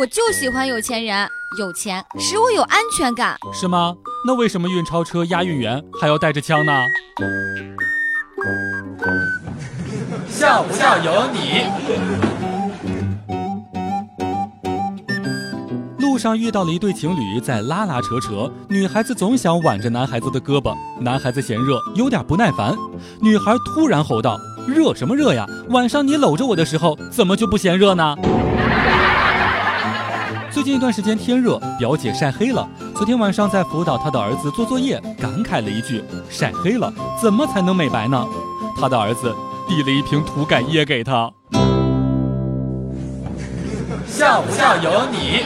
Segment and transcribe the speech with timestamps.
[0.00, 3.36] 我就喜欢有钱人，有钱使我有安全感。
[3.52, 3.94] 是吗？
[4.26, 6.72] 那为什么运钞车押运员还要带着枪呢？
[10.26, 11.66] 笑不笑由你。
[15.98, 22.74] 路上遇到了一对情侣在拉拉扯扯，女孩子总想挽着男孩子的胳膊，男孩子嫌热，有点不耐烦。
[23.20, 25.46] 女孩突然吼道：“热什么热呀？
[25.68, 28.16] 晚上你搂着我的时候，怎么就不嫌热呢？”
[30.52, 32.68] 最近一段时间天热，表姐晒黑了。
[32.92, 36.92] 昨天晚上在辅导她的儿子做作业，感慨了一句：“晒黑了，
[37.22, 38.26] 怎么才能美白呢？”
[38.76, 39.32] 她的儿子
[39.68, 41.32] 递了一瓶涂改液给她。
[44.08, 45.44] 笑不笑由你。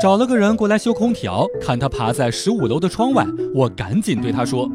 [0.00, 3.24] 找了个人过来修空调，看他爬在十五楼的窗外，
[3.54, 4.68] 我赶紧对他说：“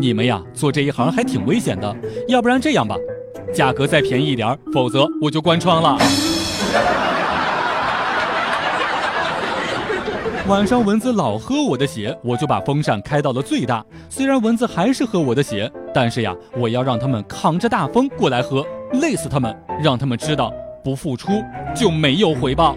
[0.00, 1.94] 你们呀，做这一行还挺危险的，
[2.28, 2.96] 要不然这样吧，
[3.52, 5.98] 价格再便宜一点，否则我就关窗了。”
[10.48, 13.84] 晚上蚊子老喝我的血，我就把风扇开到了最大。
[14.08, 18.64] 虽然蚊子还是喝我的血，但是呀，我要让他们扛着大风过来喝，
[19.00, 20.52] 累死他们，让他们知道
[20.84, 21.42] 不付出
[21.74, 22.76] 就没有回报。